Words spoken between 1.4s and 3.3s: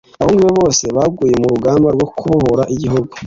mu rugamba rwo kubohora igihugu